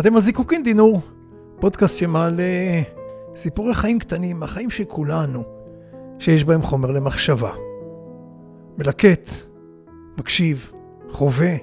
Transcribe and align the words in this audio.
אתם 0.00 0.16
על 0.16 0.20
זיקוקין 0.20 0.62
דינור, 0.62 1.00
פודקאסט 1.60 1.98
שמעלה 1.98 2.42
סיפורי 3.34 3.74
חיים 3.74 3.98
קטנים, 3.98 4.42
החיים 4.42 4.70
של 4.70 4.84
כולנו, 4.84 5.42
שיש 6.18 6.44
בהם 6.44 6.62
חומר 6.62 6.90
למחשבה. 6.90 7.52
מלקט, 8.78 9.30
מקשיב, 10.18 10.72
חווה, 11.10 11.54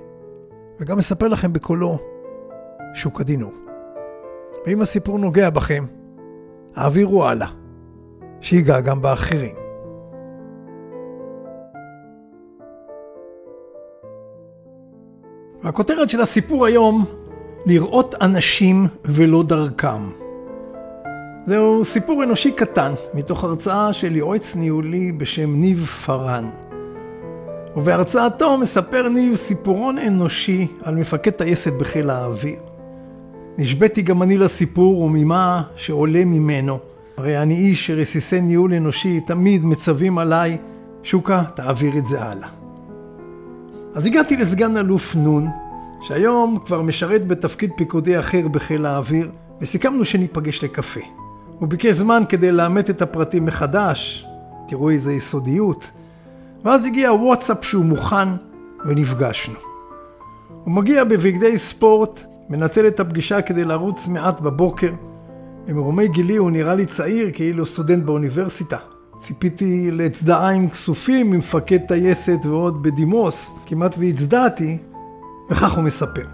וגם 0.79 0.97
מספר 0.97 1.27
לכם 1.27 1.53
בקולו 1.53 1.99
שוק 2.93 3.21
הדינור. 3.21 3.53
ואם 4.65 4.81
הסיפור 4.81 5.19
נוגע 5.19 5.49
בכם, 5.49 5.85
העבירו 6.75 7.25
הלאה, 7.25 7.47
שיגע 8.41 8.79
גם 8.79 9.01
באחרים. 9.01 9.55
והכותרת 15.63 16.09
של 16.09 16.21
הסיפור 16.21 16.65
היום, 16.65 17.05
לראות 17.65 18.15
אנשים 18.21 18.87
ולא 19.05 19.43
דרכם. 19.43 20.09
זהו 21.45 21.85
סיפור 21.85 22.23
אנושי 22.23 22.51
קטן, 22.51 22.93
מתוך 23.13 23.43
הרצאה 23.43 23.93
של 23.93 24.15
יועץ 24.15 24.55
ניהולי 24.55 25.11
בשם 25.11 25.55
ניב 25.55 25.85
פארן. 25.85 26.49
ובהרצאתו 27.75 28.57
מספר 28.57 29.09
ניב 29.09 29.35
סיפורון 29.35 29.97
אנושי 29.97 30.67
על 30.83 30.95
מפקד 30.95 31.31
טייסת 31.31 31.73
בחיל 31.73 32.09
האוויר. 32.09 32.59
נשבתי 33.57 34.01
גם 34.01 34.23
אני 34.23 34.37
לסיפור 34.37 35.01
וממה 35.01 35.63
שעולה 35.75 36.25
ממנו. 36.25 36.79
הרי 37.17 37.41
אני 37.41 37.53
איש 37.53 37.87
שרסיסי 37.87 38.41
ניהול 38.41 38.73
אנושי 38.73 39.19
תמיד 39.19 39.65
מצווים 39.65 40.17
עליי, 40.17 40.57
שוקה, 41.03 41.43
תעביר 41.55 41.97
את 41.97 42.05
זה 42.05 42.21
הלאה. 42.21 42.49
אז 43.93 44.05
הגעתי 44.05 44.37
לסגן 44.37 44.77
אלוף 44.77 45.15
נון, 45.15 45.47
שהיום 46.01 46.59
כבר 46.65 46.81
משרת 46.81 47.27
בתפקיד 47.27 47.71
פיקודי 47.77 48.19
אחר 48.19 48.47
בחיל 48.47 48.85
האוויר, 48.85 49.31
וסיכמנו 49.61 50.05
שניפגש 50.05 50.63
לקפה. 50.63 50.99
הוא 51.59 51.69
ביקש 51.69 51.91
זמן 51.91 52.23
כדי 52.29 52.51
לאמת 52.51 52.89
את 52.89 53.01
הפרטים 53.01 53.45
מחדש, 53.45 54.25
תראו 54.67 54.89
איזה 54.89 55.13
יסודיות, 55.13 55.91
ואז 56.65 56.85
הגיע 56.85 57.13
וואטסאפ 57.13 57.65
שהוא 57.65 57.85
מוכן, 57.85 58.29
ונפגשנו. 58.85 59.59
הוא 60.63 60.73
מגיע 60.73 61.03
בבגדי 61.03 61.57
ספורט, 61.57 62.23
מנצל 62.49 62.87
את 62.87 62.99
הפגישה 62.99 63.41
כדי 63.41 63.65
לרוץ 63.65 64.07
מעט 64.07 64.39
בבוקר. 64.39 64.91
במרומי 65.67 66.07
גילי 66.07 66.35
הוא 66.35 66.51
נראה 66.51 66.75
לי 66.75 66.85
צעיר, 66.85 67.29
כאילו 67.33 67.65
סטודנט 67.65 68.03
באוניברסיטה. 68.03 68.77
ציפיתי 69.17 69.91
לצדעיים 69.91 70.69
כסופים 70.69 71.31
ממפקד 71.31 71.77
טייסת 71.87 72.39
ועוד 72.43 72.83
בדימוס, 72.83 73.51
כמעט 73.65 73.95
והצדעתי, 73.99 74.77
וכך 75.49 75.73
הוא 75.73 75.83
מספר. 75.83 76.25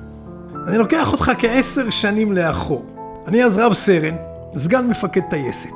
אני 0.67 0.77
לוקח 0.77 1.11
אותך 1.11 1.31
כעשר 1.37 1.89
שנים 1.89 2.31
לאחור. 2.31 2.85
אני 3.27 3.43
אז 3.43 3.57
רב 3.57 3.73
סרן, 3.73 4.15
סגן 4.57 4.87
מפקד 4.87 5.21
טייסת. 5.29 5.69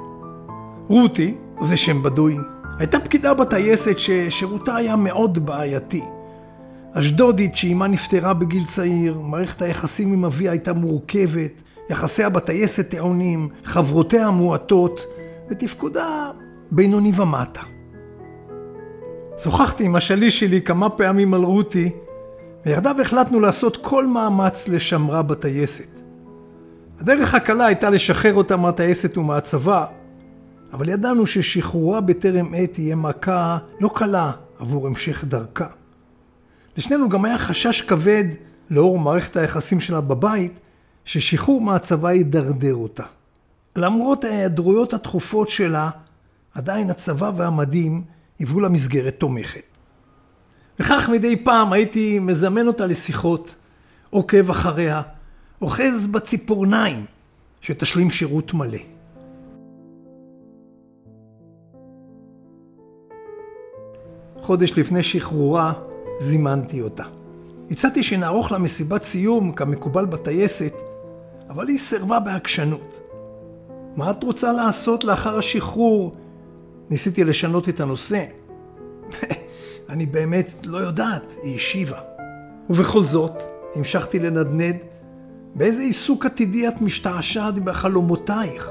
רותי, 0.87 1.35
זה 1.61 1.77
שם 1.77 2.03
בדוי, 2.03 2.37
הייתה 2.79 2.99
פקידה 2.99 3.33
בטייסת 3.33 3.99
ששירותה 3.99 4.75
היה 4.75 4.95
מאוד 4.95 5.45
בעייתי. 5.45 6.03
אשדודית 6.93 7.55
שאימה 7.55 7.87
נפטרה 7.87 8.33
בגיל 8.33 8.65
צעיר, 8.65 9.19
מערכת 9.19 9.61
היחסים 9.61 10.13
עם 10.13 10.25
אביה 10.25 10.51
הייתה 10.51 10.73
מורכבת, 10.73 11.61
יחסיה 11.89 12.29
בטייסת 12.29 12.89
טעונים, 12.89 13.49
חברותיה 13.63 14.29
מועטות, 14.29 15.05
ותפקודה 15.49 16.31
בינוני 16.71 17.11
ומטה. 17.15 17.61
שוחחתי 19.43 19.83
עם 19.83 19.95
השליש 19.95 20.39
שלי 20.39 20.61
כמה 20.61 20.89
פעמים 20.89 21.33
על 21.33 21.43
רותי, 21.43 21.89
ויחדיו 22.65 23.01
החלטנו 23.01 23.39
לעשות 23.39 23.77
כל 23.77 24.07
מאמץ 24.07 24.67
לשמרה 24.67 25.21
בטייסת. 25.21 25.89
הדרך 26.99 27.33
הקלה 27.33 27.65
הייתה 27.65 27.89
לשחרר 27.89 28.33
אותה 28.33 28.57
מהטייסת 28.57 29.17
ומהצבא, 29.17 29.85
אבל 30.73 30.89
ידענו 30.89 31.27
ששחרורה 31.27 32.01
בטרם 32.01 32.53
עת 32.53 32.73
תהיה 32.73 32.95
מכה 32.95 33.57
לא 33.79 33.89
קלה 33.93 34.31
עבור 34.59 34.87
המשך 34.87 35.23
דרכה. 35.23 35.67
לשנינו 36.77 37.09
גם 37.09 37.25
היה 37.25 37.37
חשש 37.37 37.81
כבד, 37.81 38.23
לאור 38.69 38.99
מערכת 38.99 39.35
היחסים 39.35 39.79
שלה 39.79 40.01
בבית, 40.01 40.59
ששחרור 41.05 41.61
מהצבא 41.61 42.13
ידרדר 42.13 42.75
אותה. 42.75 43.03
למרות 43.75 44.23
ההיעדרויות 44.23 44.93
התכופות 44.93 45.49
שלה, 45.49 45.89
עדיין 46.55 46.89
הצבא 46.89 47.31
והמדים 47.35 48.03
היוו 48.39 48.59
לה 48.59 48.69
מסגרת 48.69 49.15
תומכת. 49.17 49.76
וכך 50.79 51.09
מדי 51.13 51.35
פעם 51.35 51.73
הייתי 51.73 52.19
מזמן 52.19 52.67
אותה 52.67 52.85
לשיחות, 52.85 53.55
עוקב 54.09 54.49
אחריה, 54.49 55.01
אוחז 55.61 56.07
בציפורניים, 56.11 57.05
שתשלים 57.61 58.09
שירות 58.09 58.53
מלא. 58.53 58.79
חודש 64.41 64.79
לפני 64.79 65.03
שחרורה 65.03 65.73
זימנתי 66.19 66.81
אותה. 66.81 67.03
הצעתי 67.71 68.03
שנערוך 68.03 68.51
לה 68.51 68.57
מסיבת 68.57 69.03
סיום 69.03 69.51
כמקובל 69.51 70.05
בטייסת, 70.05 70.73
אבל 71.49 71.67
היא 71.67 71.79
סירבה 71.79 72.19
בעקשנות. 72.19 72.99
מה 73.95 74.11
את 74.11 74.23
רוצה 74.23 74.51
לעשות 74.51 75.03
לאחר 75.03 75.37
השחרור? 75.37 76.15
ניסיתי 76.89 77.23
לשנות 77.23 77.69
את 77.69 77.79
הנושא. 77.79 78.25
אני 79.89 80.05
באמת 80.05 80.65
לא 80.65 80.77
יודעת, 80.77 81.33
היא 81.43 81.55
השיבה. 81.55 81.99
ובכל 82.69 83.03
זאת, 83.03 83.41
המשכתי 83.75 84.19
לנדנד, 84.19 84.75
באיזה 85.55 85.81
עיסוק 85.81 86.25
עתידי 86.25 86.67
את 86.67 86.81
משתעשעת 86.81 87.59
בחלומותייך? 87.59 88.69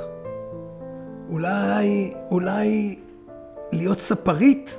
אולי, 1.31 2.15
אולי 2.31 2.99
להיות 3.73 4.01
ספרית? 4.01 4.79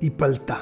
היא 0.00 0.10
פלטה. 0.16 0.56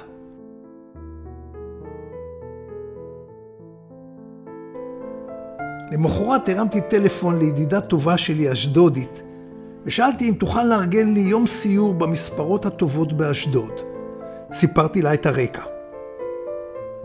למחרת 5.93 6.49
הרמתי 6.49 6.81
טלפון 6.81 7.39
לידידה 7.39 7.81
טובה 7.81 8.19
שלי, 8.19 8.53
אשדודית, 8.53 9.23
ושאלתי 9.84 10.29
אם 10.29 10.34
תוכל 10.34 10.65
לארגן 10.65 11.15
לי 11.15 11.21
יום 11.21 11.47
סיור 11.47 11.95
במספרות 11.95 12.67
הטובות 12.67 13.13
באשדוד. 13.13 13.91
סיפרתי 14.53 15.03
לה 15.03 15.15
את 15.15 15.27
הרקע. 15.27 15.63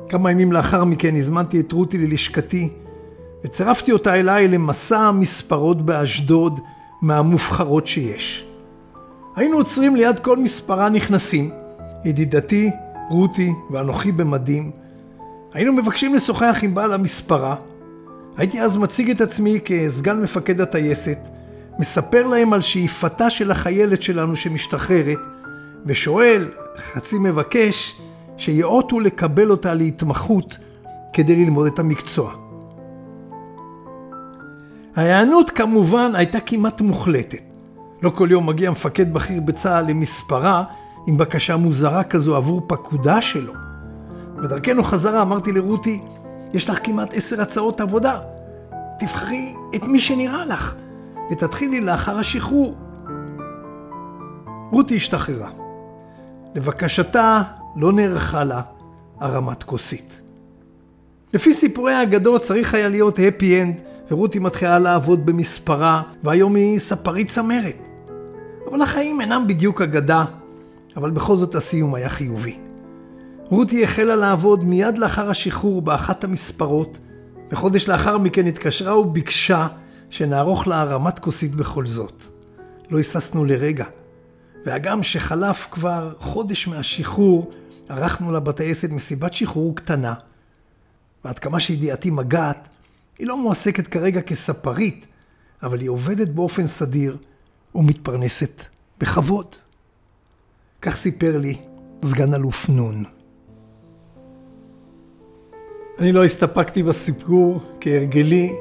כמה 0.09 0.31
ימים 0.31 0.51
לאחר 0.51 0.83
מכן 0.83 1.15
הזמנתי 1.15 1.59
את 1.59 1.71
רותי 1.71 1.97
ללשכתי, 1.97 2.69
וצירפתי 3.43 3.91
אותה 3.91 4.15
אליי 4.15 4.47
למסע 4.47 4.99
המספרות 4.99 5.85
באשדוד 5.85 6.59
מהמובחרות 7.01 7.87
שיש. 7.87 8.45
היינו 9.35 9.57
עוצרים 9.57 9.95
ליד 9.95 10.19
כל 10.19 10.37
מספרה 10.37 10.89
נכנסים, 10.89 11.49
ידידתי, 12.05 12.71
רותי 13.09 13.53
ואנוכי 13.71 14.11
במדים. 14.11 14.71
היינו 15.53 15.73
מבקשים 15.73 16.15
לשוחח 16.15 16.59
עם 16.61 16.75
בעל 16.75 16.93
המספרה. 16.93 17.55
הייתי 18.37 18.61
אז 18.61 18.77
מציג 18.77 19.09
את 19.09 19.21
עצמי 19.21 19.59
כסגן 19.65 20.21
מפקד 20.21 20.61
הטייסת, 20.61 21.17
מספר 21.79 22.27
להם 22.27 22.53
על 22.53 22.61
שאיפתה 22.61 23.29
של 23.29 23.51
החיילת 23.51 24.03
שלנו 24.03 24.35
שמשתחררת, 24.35 25.19
ושואל, 25.85 26.47
חצי 26.77 27.19
מבקש, 27.19 28.01
שיאותו 28.37 28.99
לקבל 28.99 29.51
אותה 29.51 29.73
להתמחות 29.73 30.57
כדי 31.13 31.45
ללמוד 31.45 31.67
את 31.67 31.79
המקצוע. 31.79 32.33
ההיענות 34.95 35.49
כמובן 35.49 36.11
הייתה 36.15 36.39
כמעט 36.39 36.81
מוחלטת. 36.81 37.41
לא 38.01 38.09
כל 38.09 38.27
יום 38.31 38.45
מגיע 38.49 38.71
מפקד 38.71 39.13
בכיר 39.13 39.41
בצה"ל 39.41 39.85
למספרה 39.89 40.63
עם 41.07 41.17
בקשה 41.17 41.57
מוזרה 41.57 42.03
כזו 42.03 42.35
עבור 42.35 42.61
פקודה 42.67 43.21
שלו. 43.21 43.53
בדרכנו 44.35 44.83
חזרה 44.83 45.21
אמרתי 45.21 45.51
לרותי, 45.51 46.01
יש 46.53 46.69
לך 46.69 46.79
כמעט 46.83 47.13
עשר 47.13 47.41
הצעות 47.41 47.81
עבודה. 47.81 48.19
תבחרי 48.99 49.53
את 49.75 49.83
מי 49.83 49.99
שנראה 49.99 50.45
לך, 50.45 50.75
ותתחילי 51.31 51.81
לאחר 51.81 52.17
השחרור. 52.17 52.75
רותי 54.71 54.95
השתחררה. 54.95 55.66
לבקשתה 56.55 57.41
לא 57.75 57.93
נערכה 57.93 58.43
לה 58.43 58.61
הרמת 59.19 59.63
כוסית. 59.63 60.21
לפי 61.33 61.53
סיפורי 61.53 61.93
האגדות 61.93 62.41
צריך 62.41 62.73
היה 62.73 62.87
להיות 62.87 63.19
הפי 63.27 63.61
אנד, 63.61 63.75
ורותי 64.11 64.39
מתחילה 64.39 64.79
לעבוד 64.79 65.25
במספרה, 65.25 66.01
והיום 66.23 66.55
היא 66.55 66.79
ספרית 66.79 67.27
צמרת. 67.27 67.87
אבל 68.69 68.81
החיים 68.81 69.21
אינם 69.21 69.47
בדיוק 69.47 69.81
אגדה, 69.81 70.25
אבל 70.97 71.11
בכל 71.11 71.37
זאת 71.37 71.55
הסיום 71.55 71.95
היה 71.95 72.09
חיובי. 72.09 72.57
רותי 73.49 73.83
החלה 73.83 74.15
לעבוד 74.15 74.63
מיד 74.63 74.97
לאחר 74.97 75.29
השחרור 75.29 75.81
באחת 75.81 76.23
המספרות, 76.23 76.97
וחודש 77.51 77.89
לאחר 77.89 78.17
מכן 78.17 78.47
התקשרה 78.47 78.99
וביקשה 78.99 79.67
שנערוך 80.09 80.67
לה 80.67 80.81
הרמת 80.81 81.19
כוסית 81.19 81.55
בכל 81.55 81.85
זאת. 81.85 82.23
לא 82.89 82.97
היססנו 82.97 83.45
לרגע, 83.45 83.85
והגם 84.67 85.03
שחלף 85.03 85.67
כבר 85.71 86.13
חודש 86.19 86.67
מהשחרור, 86.67 87.51
ערכנו 87.89 88.31
לה 88.31 88.39
בטייסת 88.39 88.89
מסיבת 88.89 89.33
שחרור 89.33 89.75
קטנה, 89.75 90.13
ועד 91.25 91.39
כמה 91.39 91.59
שידיעתי 91.59 92.09
מגעת, 92.09 92.67
היא 93.19 93.27
לא 93.27 93.37
מועסקת 93.37 93.87
כרגע 93.87 94.21
כספרית, 94.21 95.07
אבל 95.63 95.79
היא 95.79 95.89
עובדת 95.89 96.27
באופן 96.27 96.67
סדיר 96.67 97.17
ומתפרנסת 97.75 98.65
בכבוד. 98.99 99.55
כך 100.81 100.95
סיפר 100.95 101.37
לי 101.37 101.57
סגן 102.03 102.33
אלוף 102.33 102.69
נון. 102.69 103.03
אני 105.99 106.11
לא 106.11 106.25
הסתפקתי 106.25 106.83
בסיפור 106.83 107.61
כהרגלי, 107.81 108.51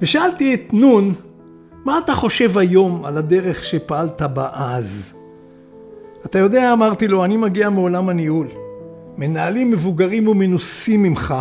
ושאלתי 0.00 0.54
את 0.54 0.72
נון, 0.72 1.14
מה 1.84 1.98
אתה 2.04 2.14
חושב 2.14 2.58
היום 2.58 3.04
על 3.04 3.18
הדרך 3.18 3.64
שפעלת 3.64 4.22
בה 4.22 4.48
אז? 4.52 5.17
אתה 6.30 6.38
יודע, 6.38 6.72
אמרתי 6.72 7.08
לו, 7.08 7.24
אני 7.24 7.36
מגיע 7.36 7.70
מעולם 7.70 8.08
הניהול. 8.08 8.48
מנהלים 9.16 9.70
מבוגרים 9.70 10.28
ומנוסים 10.28 11.02
ממך 11.02 11.34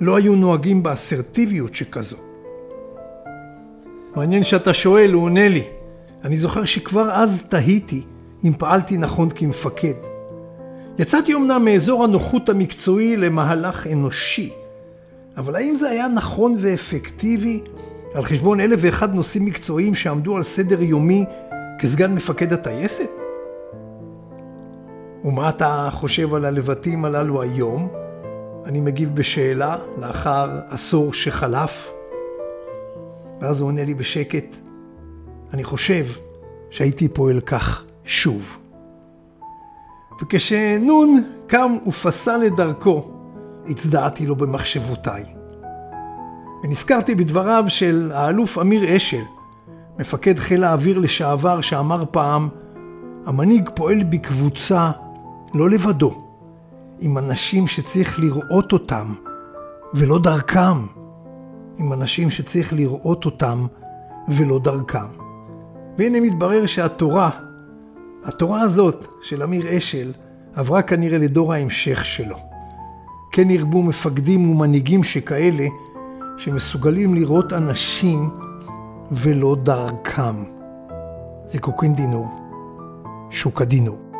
לא 0.00 0.16
היו 0.16 0.36
נוהגים 0.36 0.82
באסרטיביות 0.82 1.74
שכזו. 1.74 2.16
מעניין 4.16 4.44
שאתה 4.44 4.74
שואל, 4.74 5.12
הוא 5.12 5.22
עונה 5.22 5.48
לי. 5.48 5.62
אני 6.24 6.36
זוכר 6.36 6.64
שכבר 6.64 7.10
אז 7.10 7.42
תהיתי 7.48 8.02
אם 8.44 8.52
פעלתי 8.58 8.96
נכון 8.96 9.30
כמפקד. 9.30 9.94
יצאתי 10.98 11.34
אמנם 11.34 11.64
מאזור 11.64 12.04
הנוחות 12.04 12.48
המקצועי 12.48 13.16
למהלך 13.16 13.86
אנושי, 13.86 14.52
אבל 15.36 15.56
האם 15.56 15.76
זה 15.76 15.90
היה 15.90 16.08
נכון 16.08 16.56
ואפקטיבי 16.58 17.60
על 18.14 18.24
חשבון 18.24 18.60
אלף 18.60 18.80
ואחד 18.82 19.14
נושאים 19.14 19.44
מקצועיים 19.44 19.94
שעמדו 19.94 20.36
על 20.36 20.42
סדר 20.42 20.82
יומי 20.82 21.24
כסגן 21.78 22.14
מפקד 22.14 22.52
הטייסת? 22.52 23.21
ומה 25.24 25.48
אתה 25.48 25.88
חושב 25.92 26.34
על 26.34 26.44
הלבטים 26.44 27.04
הללו 27.04 27.42
היום? 27.42 27.88
אני 28.64 28.80
מגיב 28.80 29.14
בשאלה 29.14 29.76
לאחר 29.98 30.60
עשור 30.68 31.12
שחלף. 31.12 31.90
ואז 33.40 33.60
הוא 33.60 33.68
עונה 33.68 33.84
לי 33.84 33.94
בשקט, 33.94 34.56
אני 35.52 35.64
חושב 35.64 36.06
שהייתי 36.70 37.08
פועל 37.08 37.40
כך 37.40 37.84
שוב. 38.04 38.58
וכשנון 40.22 41.24
קם 41.46 41.76
ופסל 41.86 42.40
את 42.46 42.56
דרכו, 42.56 43.10
הצדעתי 43.68 44.26
לו 44.26 44.36
במחשבותיי. 44.36 45.24
ונזכרתי 46.64 47.14
בדבריו 47.14 47.64
של 47.68 48.10
האלוף 48.14 48.58
אמיר 48.58 48.96
אשל, 48.96 49.22
מפקד 49.98 50.38
חיל 50.38 50.64
האוויר 50.64 50.98
לשעבר, 50.98 51.60
שאמר 51.60 52.04
פעם, 52.10 52.48
המנהיג 53.26 53.70
פועל 53.74 54.04
בקבוצה 54.04 54.90
לא 55.54 55.70
לבדו, 55.70 56.14
עם 57.00 57.18
אנשים 57.18 57.66
שצריך 57.66 58.20
לראות 58.20 58.72
אותם, 58.72 59.14
ולא 59.94 60.18
דרכם. 60.18 60.86
עם 61.78 61.92
אנשים 61.92 62.30
שצריך 62.30 62.72
לראות 62.72 63.24
אותם, 63.24 63.66
ולא 64.28 64.58
דרכם. 64.58 65.06
והנה 65.98 66.20
מתברר 66.20 66.66
שהתורה, 66.66 67.30
התורה 68.24 68.60
הזאת 68.60 69.06
של 69.22 69.42
אמיר 69.42 69.78
אשל, 69.78 70.12
עברה 70.54 70.82
כנראה 70.82 71.18
לדור 71.18 71.52
ההמשך 71.52 72.04
שלו. 72.04 72.36
כן 73.32 73.50
ירבו 73.50 73.82
מפקדים 73.82 74.50
ומנהיגים 74.50 75.04
שכאלה, 75.04 75.66
שמסוגלים 76.38 77.14
לראות 77.14 77.52
אנשים 77.52 78.30
ולא 79.12 79.56
דרכם. 79.62 80.44
זה 81.46 81.58
קוקין 81.60 81.94
דינור, 81.94 82.26
שוק 83.30 83.62
הדינור. 83.62 84.11